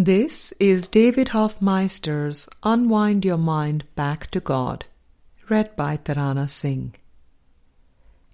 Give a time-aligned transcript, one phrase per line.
[0.00, 4.84] This is David Hoffmeister's Unwind Your Mind Back to God,
[5.48, 6.94] read by Tarana Singh.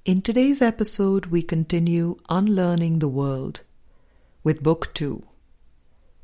[0.05, 3.63] In today's episode, we continue Unlearning the World
[4.43, 5.25] with Book 2.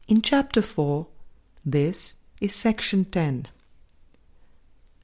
[0.09, 1.07] In Chapter 4,
[1.65, 3.49] this is Section 10.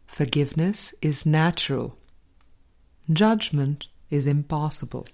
[0.05, 1.97] Forgiveness is natural,
[3.11, 5.07] judgment is impossible.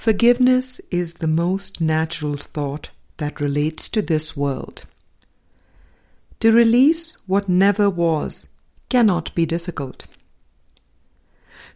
[0.00, 2.88] Forgiveness is the most natural thought
[3.18, 4.84] that relates to this world.
[6.38, 8.48] To release what never was
[8.88, 10.06] cannot be difficult.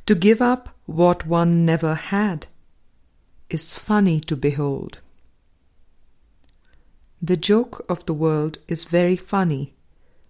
[0.06, 2.46] To give up what one never had
[3.50, 5.00] is funny to behold.
[7.20, 9.74] The joke of the world is very funny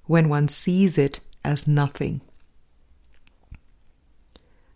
[0.07, 2.23] when one sees it as nothing.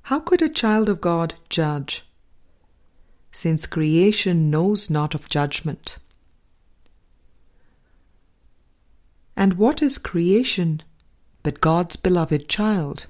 [0.02, 2.04] How could a child of God judge?
[3.38, 5.98] Since creation knows not of judgment.
[9.36, 10.82] And what is creation
[11.44, 13.06] but God's beloved child?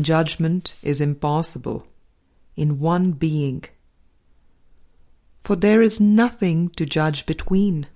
[0.00, 1.86] Judgment is impossible
[2.56, 3.64] in one being,
[5.44, 7.88] for there is nothing to judge between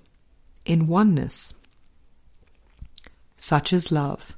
[0.63, 1.55] in oneness.
[3.35, 4.35] Such is love.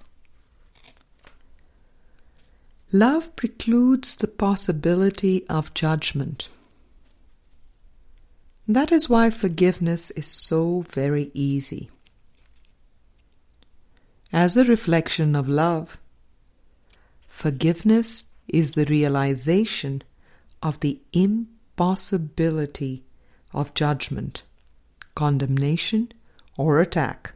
[2.91, 6.47] Love precludes the possibility of judgment.
[8.65, 11.89] That is why forgiveness is so very easy.
[14.31, 15.97] As a reflection of love,
[17.27, 20.01] forgiveness is the realization
[20.63, 23.03] of the impossibility
[23.53, 24.43] of judgment,
[25.13, 26.11] condemnation,
[26.57, 27.33] or attack.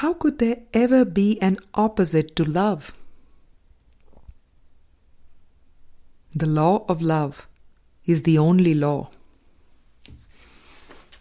[0.00, 2.94] How could there ever be an opposite to love?
[6.34, 7.46] The law of love
[8.06, 9.10] is the only law,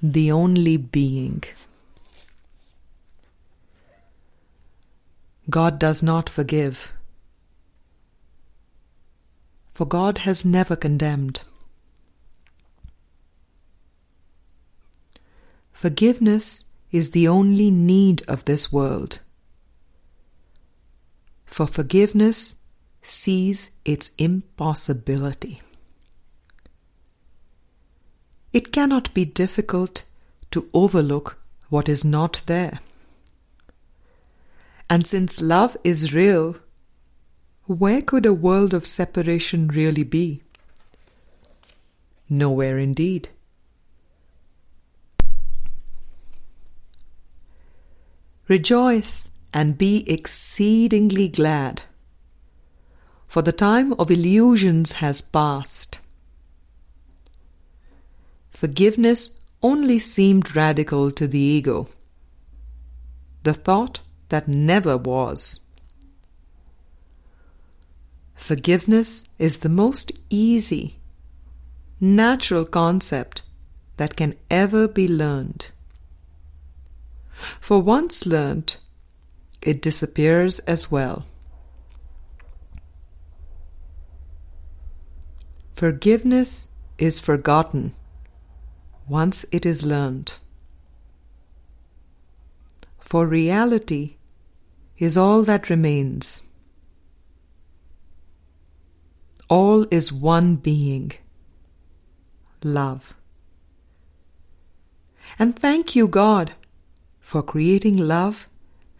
[0.02, 1.44] the only being.
[5.50, 6.94] God does not forgive,
[9.74, 11.42] for God has never condemned.
[15.74, 19.20] Forgiveness is the only need of this world.
[21.46, 22.58] For forgiveness
[23.02, 25.62] sees its impossibility.
[28.52, 30.04] It cannot be difficult
[30.52, 31.40] to overlook
[31.70, 32.80] what is not there.
[34.90, 36.56] And since love is real,
[37.66, 40.42] where could a world of separation really be?
[42.28, 43.30] Nowhere indeed.
[48.50, 51.84] Rejoice and be exceedingly glad,
[53.28, 56.00] for the time of illusions has passed.
[58.50, 61.90] Forgiveness only seemed radical to the ego,
[63.44, 64.00] the thought
[64.30, 65.60] that never was.
[68.34, 70.98] Forgiveness is the most easy,
[72.00, 73.44] natural concept
[73.98, 75.68] that can ever be learned.
[77.60, 78.78] For once learnt,
[79.62, 81.26] it disappears as well.
[85.74, 87.96] Forgiveness is forgotten
[89.08, 90.40] once it is learnt.
[93.00, 94.18] For reality
[94.98, 96.44] is all that remains.
[99.48, 101.14] All is one being,
[102.64, 103.16] love.
[105.40, 106.54] And thank you, God,
[107.30, 108.50] for creating love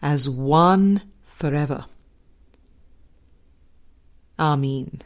[0.00, 1.84] as one forever.
[4.38, 5.02] Amen.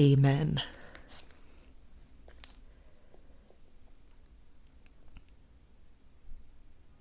[0.00, 0.62] Amen.